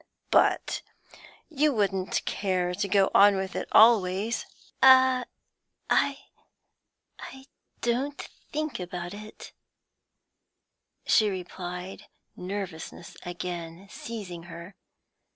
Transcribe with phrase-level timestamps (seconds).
[0.31, 0.81] 'But
[1.47, 4.47] you wouldn't care to go on with it always?'
[4.81, 5.25] 'I
[5.91, 6.17] I
[7.81, 8.17] don't
[8.51, 9.51] think about it,'
[11.05, 14.73] she replied, nervousness again seizing her.